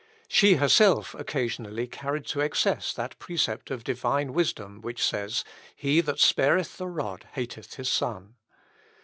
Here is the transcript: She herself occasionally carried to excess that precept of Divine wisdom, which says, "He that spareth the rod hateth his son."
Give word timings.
She 0.27 0.55
herself 0.55 1.13
occasionally 1.13 1.85
carried 1.85 2.25
to 2.29 2.39
excess 2.41 2.91
that 2.93 3.19
precept 3.19 3.69
of 3.69 3.83
Divine 3.83 4.33
wisdom, 4.33 4.81
which 4.81 5.05
says, 5.05 5.43
"He 5.75 6.01
that 6.01 6.19
spareth 6.19 6.77
the 6.77 6.87
rod 6.87 7.27
hateth 7.33 7.75
his 7.75 7.91
son." 7.91 8.33